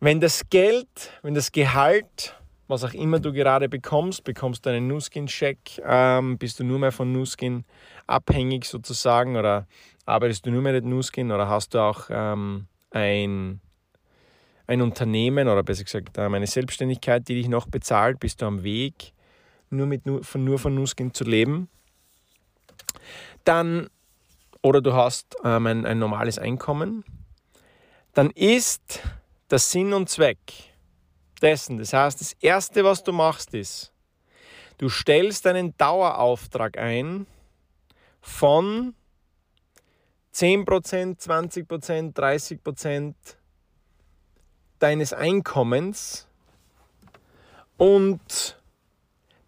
Wenn 0.02 0.18
das 0.18 0.48
Geld, 0.48 1.12
wenn 1.20 1.34
das 1.34 1.52
Gehalt, 1.52 2.34
was 2.68 2.84
auch 2.84 2.94
immer 2.94 3.20
du 3.20 3.34
gerade 3.34 3.68
bekommst, 3.68 4.24
bekommst 4.24 4.64
du 4.64 4.70
einen 4.70 4.86
Nuskin-Check, 4.86 5.82
ähm, 5.84 6.38
bist 6.38 6.58
du 6.58 6.64
nur 6.64 6.78
mehr 6.78 6.90
von 6.90 7.12
Nuskin 7.12 7.66
abhängig 8.06 8.64
sozusagen 8.64 9.36
oder 9.36 9.66
arbeitest 10.06 10.46
du 10.46 10.52
nur 10.52 10.62
mehr 10.62 10.72
mit 10.72 10.86
Nuskin 10.86 11.30
oder 11.30 11.48
hast 11.48 11.74
du 11.74 11.80
auch 11.80 12.06
ähm, 12.08 12.66
ein, 12.92 13.60
ein 14.66 14.80
Unternehmen 14.80 15.48
oder 15.48 15.62
besser 15.62 15.84
gesagt 15.84 16.16
ähm, 16.16 16.32
eine 16.32 16.46
Selbstständigkeit, 16.46 17.28
die 17.28 17.34
dich 17.34 17.48
noch 17.48 17.66
bezahlt, 17.66 18.20
bist 18.20 18.40
du 18.40 18.46
am 18.46 18.62
Weg, 18.62 19.12
nur, 19.68 19.86
mit, 19.86 20.04
von, 20.22 20.42
nur 20.42 20.58
von 20.58 20.74
Nuskin 20.74 21.12
zu 21.12 21.24
leben, 21.24 21.68
dann 23.44 23.90
oder 24.62 24.80
du 24.80 24.94
hast 24.94 25.36
ähm, 25.44 25.66
ein, 25.66 25.84
ein 25.84 25.98
normales 25.98 26.38
Einkommen, 26.38 27.04
dann 28.14 28.30
ist 28.30 29.02
der 29.50 29.58
Sinn 29.58 29.92
und 29.92 30.08
Zweck 30.08 30.38
dessen, 31.42 31.78
das 31.78 31.92
heißt, 31.92 32.20
das 32.20 32.32
Erste, 32.34 32.84
was 32.84 33.02
du 33.02 33.12
machst, 33.12 33.54
ist, 33.54 33.92
du 34.78 34.88
stellst 34.88 35.46
einen 35.46 35.76
Dauerauftrag 35.76 36.78
ein 36.78 37.26
von 38.20 38.94
10%, 40.34 41.18
20%, 41.18 42.14
30% 42.14 43.14
deines 44.78 45.12
Einkommens 45.12 46.28
und 47.76 48.60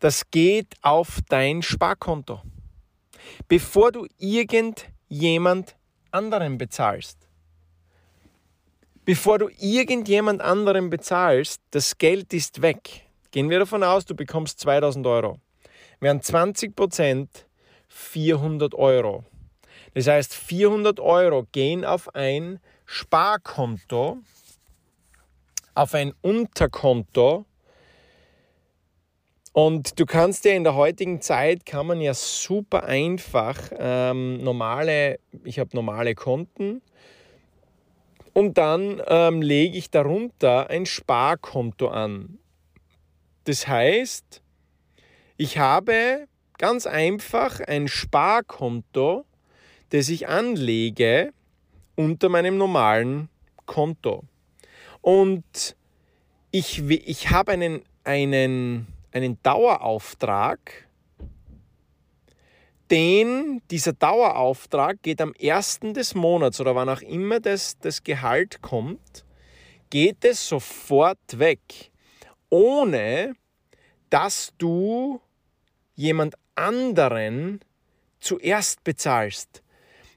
das 0.01 0.31
geht 0.31 0.75
auf 0.83 1.21
dein 1.29 1.63
Sparkonto. 1.63 2.43
Bevor 3.47 3.93
du 3.93 4.07
irgendjemand 4.19 5.77
anderen 6.11 6.59
bezahlst. 6.59 7.22
Bevor 9.05 9.39
du 9.41 9.49
irgendjemand 9.59 10.41
anderen 10.41 10.89
bezahlst, 10.89 11.61
das 11.73 11.99
Geld 11.99 12.33
ist 12.33 12.63
weg. 12.63 13.03
Gehen 13.33 13.51
wir 13.51 13.59
davon 13.59 13.83
aus, 13.83 14.05
du 14.05 14.15
bekommst 14.15 14.61
2000 14.61 15.05
Euro. 15.09 15.41
Wären 15.99 16.23
20 16.23 16.77
Prozent 16.77 17.47
400 17.89 18.77
Euro. 18.77 19.25
Das 19.95 20.07
heißt, 20.07 20.33
400 20.33 21.01
Euro 21.01 21.49
gehen 21.51 21.85
auf 21.85 22.15
ein 22.15 22.61
Sparkonto, 22.87 24.19
auf 25.75 25.95
ein 25.95 26.15
Unterkonto. 26.23 27.45
Und 29.53 29.99
du 29.99 30.07
kannst 30.07 30.45
dir 30.45 30.55
in 30.55 30.63
der 30.63 30.77
heutigen 30.77 31.21
Zeit, 31.21 31.67
kann 31.67 31.89
man 31.89 32.01
ja 32.01 32.15
super 32.15 32.85
einfach 32.85 33.59
ähm, 33.77 34.37
normale, 34.45 35.19
ich 35.43 35.59
habe 35.59 35.71
normale 35.75 36.15
Konten 36.15 36.83
und 38.33 38.59
dann 38.59 39.03
ähm, 39.07 39.43
lege 39.43 39.77
ich 39.77 39.91
darunter 39.91 40.71
ein 40.71 40.87
Sparkonto 40.87 41.89
an. 41.89 42.39
Das 43.45 43.67
heißt, 43.67 44.43
ich 45.37 45.59
habe 45.59 46.27
ganz 46.59 46.87
einfach 46.87 47.61
ein 47.61 47.89
Sparkonto, 47.89 49.25
das 49.91 50.09
ich 50.09 50.29
anlege 50.29 51.33
unter 51.97 52.29
meinem 52.29 52.57
normalen 52.57 53.29
Konto. 53.67 54.25
Und 55.01 55.77
ich, 56.53 56.89
ich 56.89 57.31
habe 57.31 57.53
einen, 57.53 57.83
einen, 58.05 58.87
einen 59.11 59.43
Dauerauftrag, 59.43 60.87
den, 62.93 63.63
dieser 63.71 63.95
Dauerauftrag 63.95 65.03
geht 65.03 65.23
am 65.23 65.33
ersten 65.33 65.95
des 65.95 66.15
Monats 66.15 66.61
oder 66.61 66.75
wann 66.75 66.91
auch 66.91 67.01
immer 67.01 67.41
das, 67.41 67.79
das 67.79 68.05
Gehalt 68.05 68.61
kommt, 68.61 69.25
geht 69.89 70.25
es 70.27 70.47
sofort 70.47 71.39
weg, 71.39 71.91
ohne 72.51 73.33
dass 74.11 74.53
du 74.59 75.23
jemand 75.95 76.35
anderen 76.55 77.61
zuerst 78.21 78.85
bezahlst. 78.85 79.63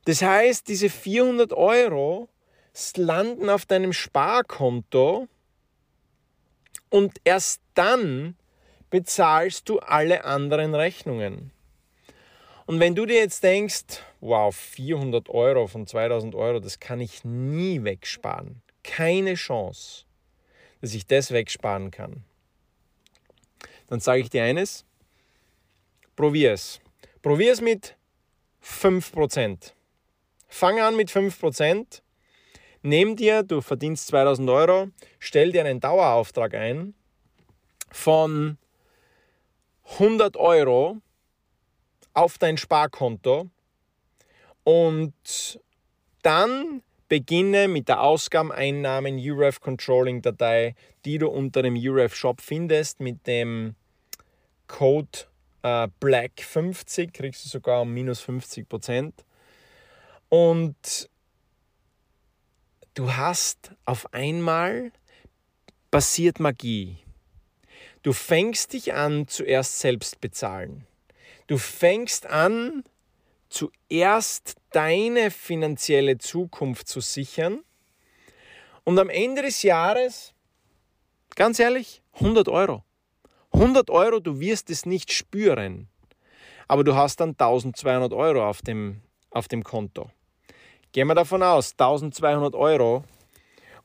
Das 0.04 0.22
heißt, 0.22 0.68
diese 0.68 0.90
400 0.90 1.54
Euro 1.54 2.28
landen 2.98 3.50
auf 3.50 3.66
deinem 3.66 3.94
Sparkonto 3.94 5.30
und 6.90 7.14
erst 7.24 7.62
dann 7.74 8.36
bezahlst 8.90 9.70
du 9.70 9.80
alle 9.80 10.26
anderen 10.26 10.76
Rechnungen. 10.76 11.55
Und 12.66 12.80
wenn 12.80 12.96
du 12.96 13.06
dir 13.06 13.18
jetzt 13.18 13.44
denkst, 13.44 14.02
wow, 14.22 14.56
400 14.56 15.30
Euro 15.30 15.68
von 15.68 15.86
2000 15.86 16.34
Euro, 16.34 16.60
das 16.60 16.80
kann 16.80 17.00
ich 17.00 17.24
nie 17.24 17.84
wegsparen. 17.84 18.62
Keine 18.84 19.36
Chance, 19.36 20.06
dass 20.82 20.94
ich 20.96 21.06
das 21.06 21.32
wegsparen 21.32 21.92
kann. 21.92 22.24
Dann 23.88 24.00
sage 24.00 24.22
ich 24.22 24.30
dir 24.32 24.44
eines, 24.44 24.84
probier 26.16 26.54
es. 26.54 26.80
Probier 27.22 27.54
es 27.54 27.62
mit 27.62 27.96
5%. 28.64 29.74
Fang 30.48 30.80
an 30.80 30.96
mit 30.96 31.10
5%. 31.10 32.02
Nimm 32.82 33.16
dir, 33.16 33.44
du 33.44 33.62
verdienst 33.62 34.08
2000 34.08 34.50
Euro, 34.50 34.90
stell 35.20 35.52
dir 35.52 35.66
einen 35.66 35.80
Dauerauftrag 35.80 36.54
ein 36.56 36.96
von 37.92 38.58
100 39.84 40.38
Euro 40.38 41.02
auf 42.16 42.40
dein 42.40 42.58
Sparkonto 42.58 43.50
und 44.64 45.60
dann 46.24 46.82
beginne 47.08 47.68
mit 47.68 47.88
der 47.88 48.02
Ausgabeneinnahmen 48.02 49.20
UREF 49.20 49.62
Controlling 49.62 50.24
Datei, 50.24 50.76
die 51.06 51.20
du 51.20 51.28
unter 51.28 51.62
dem 51.62 51.76
UREF 51.76 52.16
Shop 52.16 52.42
findest 52.42 53.00
mit 53.00 53.28
dem 53.28 53.76
Code 54.68 55.28
äh, 55.62 55.88
Black 56.00 56.42
50 56.42 57.14
kriegst 57.14 57.46
du 57.46 57.50
sogar 57.50 57.82
um 57.82 57.94
minus 57.94 58.22
50 58.22 58.68
Prozent. 58.68 59.26
Und 60.30 61.10
du 62.96 63.16
hast 63.16 63.72
auf 63.86 64.12
einmal 64.14 64.92
passiert 65.92 66.40
Magie. 66.40 66.98
Du 68.04 68.14
fängst 68.14 68.74
dich 68.74 68.94
an, 68.94 69.28
zuerst 69.28 69.80
selbst 69.80 70.22
bezahlen. 70.22 70.86
Du 71.48 71.58
fängst 71.58 72.26
an, 72.26 72.84
zuerst 73.50 74.56
deine 74.72 75.30
finanzielle 75.32 76.18
Zukunft 76.18 76.88
zu 76.88 77.02
sichern. 77.02 77.64
Und 78.84 79.00
am 79.00 79.10
Ende 79.10 79.44
des 79.44 79.64
Jahres, 79.64 80.34
ganz 81.36 81.60
ehrlich, 81.60 82.02
100 82.14 82.50
Euro. 82.50 82.84
100 83.54 83.90
Euro, 83.90 84.20
du 84.20 84.40
wirst 84.40 84.70
es 84.70 84.86
nicht 84.86 85.12
spüren. 85.12 85.88
Aber 86.68 86.84
du 86.84 86.96
hast 86.96 87.20
dann 87.20 87.30
1200 87.30 88.12
Euro 88.14 88.48
auf 88.48 88.62
dem, 88.62 89.02
auf 89.30 89.48
dem 89.48 89.64
Konto. 89.64 90.10
Gehen 90.92 91.08
wir 91.08 91.16
davon 91.16 91.44
aus, 91.44 91.72
1200 91.74 92.56
Euro. 92.56 93.04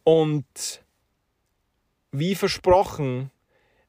Und 0.02 0.82
wie 2.10 2.34
versprochen, 2.34 3.30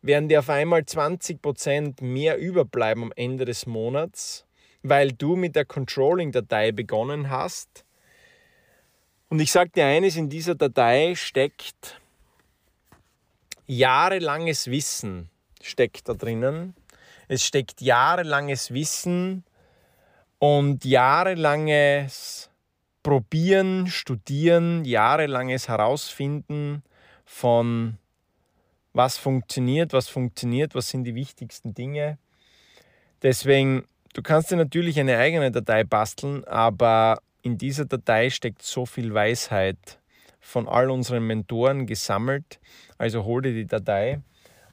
werden 0.02 0.30
dir 0.30 0.40
auf 0.40 0.50
einmal 0.50 0.82
20% 0.82 2.04
mehr 2.04 2.38
überbleiben 2.38 3.04
am 3.04 3.14
Ende 3.16 3.46
des 3.46 3.66
Monats, 3.66 4.46
weil 4.84 5.12
du 5.12 5.36
mit 5.36 5.56
der 5.56 5.66
Controlling-Datei 5.66 6.72
begonnen 6.72 7.30
hast. 7.30 7.86
Und 9.30 9.40
ich 9.40 9.52
sage 9.52 9.70
dir 9.70 9.86
eines, 9.86 10.16
in 10.16 10.30
dieser 10.30 10.56
Datei 10.56 11.16
steckt 11.16 12.02
jahrelanges 13.68 14.70
Wissen 14.70 15.30
steckt 15.66 16.08
da 16.10 16.14
drinnen. 16.14 16.76
Es 17.28 17.46
steckt 17.46 17.82
jahrelanges 17.82 18.74
Wissen 18.74 19.44
und 20.40 20.86
jahrelanges 20.86 22.50
Probieren, 23.04 23.88
Studieren, 23.88 24.86
jahrelanges 24.86 25.68
Herausfinden 25.68 26.84
von 27.26 27.98
was 28.94 29.18
funktioniert, 29.18 29.94
was 29.94 30.10
funktioniert, 30.10 30.76
was 30.76 30.90
sind 30.90 31.04
die 31.04 31.16
wichtigsten 31.16 31.74
Dinge. 31.74 32.18
Deswegen, 33.22 33.86
du 34.14 34.22
kannst 34.22 34.52
dir 34.52 34.58
natürlich 34.58 35.00
eine 35.00 35.18
eigene 35.18 35.52
Datei 35.52 35.84
basteln, 35.84 36.44
aber 36.46 37.22
in 37.42 37.58
dieser 37.58 37.86
Datei 37.86 38.30
steckt 38.30 38.62
so 38.62 38.86
viel 38.86 39.14
Weisheit 39.14 40.00
von 40.40 40.68
all 40.68 40.90
unseren 40.90 41.26
Mentoren 41.26 41.86
gesammelt. 41.86 42.60
Also 42.98 43.24
hol 43.24 43.42
dir 43.42 43.54
die 43.54 43.68
Datei 43.68 44.20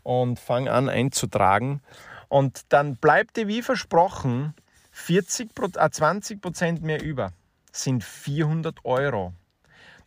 und 0.03 0.39
fang 0.39 0.69
an 0.69 0.89
einzutragen. 0.89 1.83
Und 2.29 2.63
dann 2.71 2.97
bleibt 2.97 3.37
dir 3.37 3.49
wie 3.49 3.63
versprochen 3.63 4.55
40, 4.93 5.51
20 5.91 6.41
Prozent 6.41 6.83
mehr 6.83 7.03
über. 7.03 7.33
Sind 7.73 8.03
400 8.03 8.85
Euro. 8.85 9.33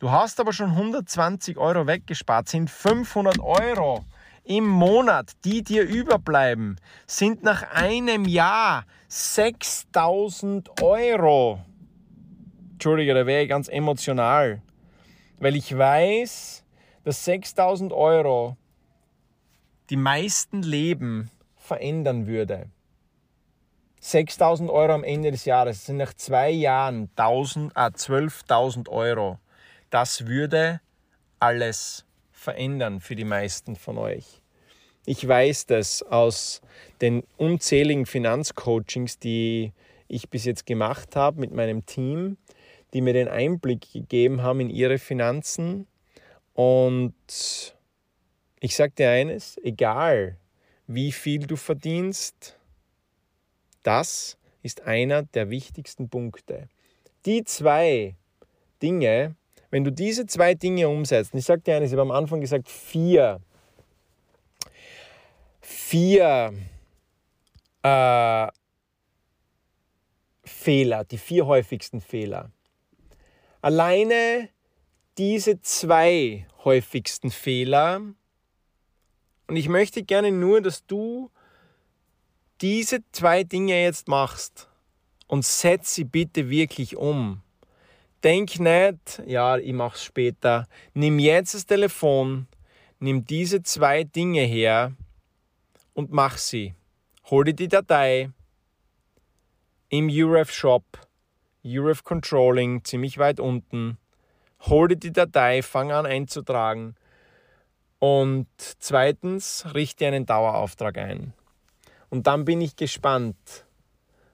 Du 0.01 0.09
hast 0.09 0.39
aber 0.39 0.51
schon 0.51 0.71
120 0.71 1.59
Euro 1.59 1.85
weggespart, 1.85 2.49
sind 2.49 2.71
500 2.71 3.37
Euro. 3.39 4.03
im 4.43 4.67
Monat, 4.67 5.33
die 5.45 5.63
dir 5.63 5.83
überbleiben, 5.83 6.77
sind 7.05 7.43
nach 7.43 7.61
einem 7.71 8.25
Jahr 8.25 8.85
6000 9.09 10.81
Euro. 10.81 11.59
Entschuldige, 12.71 13.13
da 13.13 13.27
wäre 13.27 13.43
ich 13.43 13.49
ganz 13.49 13.67
emotional, 13.67 14.63
weil 15.37 15.55
ich 15.55 15.77
weiß, 15.77 16.63
dass 17.03 17.23
6000 17.23 17.93
Euro 17.93 18.57
die 19.91 19.97
meisten 19.97 20.63
Leben 20.63 21.29
verändern 21.55 22.25
würde. 22.25 22.71
6000 23.99 24.71
Euro 24.71 24.93
am 24.93 25.03
Ende 25.03 25.29
des 25.29 25.45
Jahres, 25.45 25.85
sind 25.85 25.97
nach 25.97 26.15
zwei 26.15 26.49
Jahren 26.49 27.11
1000, 27.15 27.77
ah, 27.77 27.89
12.000 27.89 28.89
Euro. 28.89 29.37
Das 29.91 30.25
würde 30.25 30.81
alles 31.39 32.05
verändern 32.31 33.01
für 33.01 33.15
die 33.15 33.25
meisten 33.25 33.75
von 33.75 33.97
euch. 33.97 34.41
Ich 35.05 35.27
weiß 35.27 35.65
das 35.65 36.01
aus 36.01 36.61
den 37.01 37.23
unzähligen 37.37 38.05
Finanzcoachings, 38.05 39.19
die 39.19 39.73
ich 40.07 40.29
bis 40.29 40.45
jetzt 40.45 40.65
gemacht 40.65 41.15
habe 41.15 41.41
mit 41.41 41.51
meinem 41.51 41.85
Team, 41.85 42.37
die 42.93 43.01
mir 43.01 43.13
den 43.13 43.27
Einblick 43.27 43.91
gegeben 43.91 44.41
haben 44.41 44.61
in 44.61 44.69
ihre 44.69 44.97
Finanzen. 44.97 45.87
Und 46.53 47.75
ich 48.61 48.75
sage 48.75 48.93
dir 48.93 49.09
eines, 49.09 49.57
egal 49.57 50.37
wie 50.87 51.11
viel 51.11 51.47
du 51.47 51.57
verdienst, 51.57 52.57
das 53.83 54.37
ist 54.61 54.83
einer 54.83 55.23
der 55.23 55.49
wichtigsten 55.49 56.09
Punkte. 56.09 56.69
Die 57.25 57.43
zwei 57.43 58.15
Dinge, 58.81 59.35
wenn 59.71 59.83
du 59.83 59.91
diese 59.91 60.25
zwei 60.27 60.53
Dinge 60.53 60.87
umsetzt, 60.87 61.33
ich 61.33 61.45
sage 61.45 61.61
dir 61.61 61.77
eines, 61.77 61.91
ich 61.91 61.97
habe 61.97 62.03
am 62.03 62.11
Anfang 62.11 62.41
gesagt, 62.41 62.69
vier, 62.69 63.41
vier 65.61 66.53
äh, 67.81 68.47
Fehler, 70.43 71.05
die 71.05 71.17
vier 71.17 71.47
häufigsten 71.47 72.01
Fehler. 72.01 72.51
Alleine 73.61 74.49
diese 75.17 75.61
zwei 75.61 76.45
häufigsten 76.63 77.31
Fehler 77.31 78.01
und 79.47 79.55
ich 79.55 79.67
möchte 79.67 80.03
gerne 80.03 80.31
nur, 80.31 80.61
dass 80.61 80.85
du 80.85 81.29
diese 82.61 83.03
zwei 83.11 83.43
Dinge 83.43 83.81
jetzt 83.81 84.07
machst 84.07 84.69
und 85.27 85.43
setz 85.43 85.95
sie 85.95 86.03
bitte 86.03 86.49
wirklich 86.49 86.95
um. 86.95 87.41
Denk 88.23 88.59
nicht, 88.59 89.21
ja, 89.25 89.57
ich 89.57 89.73
mach's 89.73 90.03
später. 90.03 90.67
Nimm 90.93 91.17
jetzt 91.17 91.55
das 91.55 91.65
Telefon, 91.65 92.47
nimm 92.99 93.25
diese 93.25 93.63
zwei 93.63 94.03
Dinge 94.03 94.41
her 94.41 94.93
und 95.93 96.11
mach 96.11 96.37
sie. 96.37 96.75
Hol 97.29 97.45
dir 97.45 97.53
die 97.53 97.67
Datei 97.67 98.29
im 99.89 100.07
UREF 100.07 100.51
Shop, 100.51 100.83
UREF 101.63 102.03
Controlling, 102.03 102.83
ziemlich 102.83 103.17
weit 103.17 103.39
unten. 103.39 103.97
Hol 104.61 104.89
dir 104.89 104.97
die 104.97 105.13
Datei, 105.13 105.63
fang 105.63 105.91
an 105.91 106.05
einzutragen 106.05 106.95
und 108.01 108.47
zweitens, 108.57 109.65
richte 109.75 110.07
einen 110.07 110.25
Dauerauftrag 110.25 110.97
ein. 110.97 111.33
Und 112.09 112.27
dann 112.27 112.45
bin 112.45 112.59
ich 112.59 112.75
gespannt, 112.75 113.65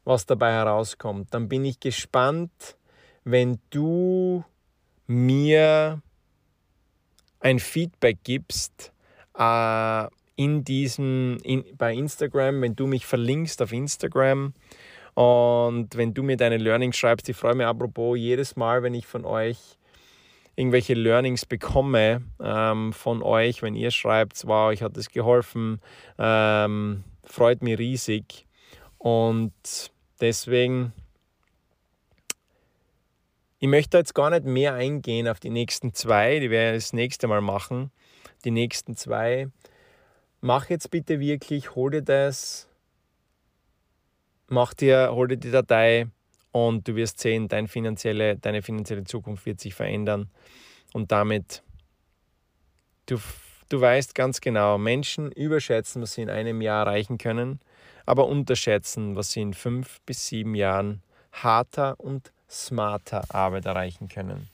was 0.05 0.25
dabei 0.25 0.53
herauskommt. 0.53 1.33
Dann 1.33 1.49
bin 1.49 1.65
ich 1.65 1.79
gespannt, 1.79 2.77
wenn 3.29 3.59
du 3.71 4.45
mir 5.05 6.01
ein 7.41 7.59
Feedback 7.59 8.19
gibst 8.23 8.93
äh, 9.37 10.07
in 10.37 10.63
diesem, 10.63 11.37
in, 11.43 11.65
bei 11.77 11.93
Instagram, 11.93 12.61
wenn 12.61 12.75
du 12.75 12.87
mich 12.87 13.05
verlinkst 13.05 13.61
auf 13.61 13.73
Instagram 13.73 14.53
und 15.13 15.97
wenn 15.97 16.13
du 16.13 16.23
mir 16.23 16.37
deine 16.37 16.57
Learnings 16.57 16.95
schreibst. 16.95 17.27
Ich 17.27 17.35
freue 17.35 17.55
mich 17.55 17.65
apropos 17.65 18.17
jedes 18.17 18.55
Mal, 18.55 18.81
wenn 18.81 18.93
ich 18.93 19.05
von 19.05 19.25
euch 19.25 19.77
irgendwelche 20.55 20.93
Learnings 20.93 21.45
bekomme 21.45 22.21
ähm, 22.41 22.93
von 22.93 23.21
euch, 23.21 23.61
wenn 23.61 23.75
ihr 23.75 23.91
schreibt, 23.91 24.47
wow, 24.47 24.69
euch 24.69 24.81
hat 24.81 24.95
es 24.95 25.09
geholfen, 25.09 25.81
ähm, 26.17 27.03
freut 27.25 27.61
mich 27.61 27.77
riesig. 27.77 28.47
Und 28.97 29.53
deswegen, 30.21 30.93
ich 33.59 33.67
möchte 33.67 33.97
jetzt 33.97 34.13
gar 34.13 34.29
nicht 34.29 34.45
mehr 34.45 34.73
eingehen 34.73 35.27
auf 35.27 35.39
die 35.39 35.49
nächsten 35.49 35.93
zwei, 35.93 36.39
die 36.39 36.49
werde 36.49 36.77
ich 36.77 36.85
das 36.85 36.93
nächste 36.93 37.27
Mal 37.27 37.41
machen. 37.41 37.91
Die 38.45 38.51
nächsten 38.51 38.95
zwei. 38.95 39.47
Mach 40.41 40.69
jetzt 40.69 40.91
bitte 40.91 41.19
wirklich, 41.19 41.75
hol 41.75 41.89
dir 41.89 42.03
das, 42.03 42.67
mach 44.47 44.75
dir, 44.75 45.09
hol 45.11 45.27
dir 45.27 45.37
die 45.37 45.49
Datei, 45.49 46.07
und 46.51 46.87
du 46.87 46.95
wirst 46.95 47.19
sehen, 47.19 47.47
dein 47.47 47.67
finanzielle, 47.67 48.37
deine 48.37 48.61
finanzielle 48.61 49.03
Zukunft 49.03 49.45
wird 49.45 49.59
sich 49.59 49.75
verändern 49.75 50.29
und 50.93 51.11
damit, 51.11 51.61
du, 53.05 53.19
du 53.69 53.79
weißt 53.79 54.15
ganz 54.15 54.41
genau, 54.41 54.77
Menschen 54.77 55.31
überschätzen, 55.31 56.01
was 56.01 56.13
sie 56.13 56.23
in 56.23 56.29
einem 56.29 56.61
Jahr 56.61 56.87
erreichen 56.87 57.17
können, 57.17 57.59
aber 58.05 58.27
unterschätzen, 58.27 59.15
was 59.15 59.31
sie 59.31 59.41
in 59.41 59.53
fünf 59.53 60.01
bis 60.01 60.27
sieben 60.27 60.55
Jahren 60.55 61.03
harter 61.31 61.99
und 61.99 62.31
smarter 62.49 63.23
Arbeit 63.33 63.65
erreichen 63.65 64.07
können. 64.09 64.49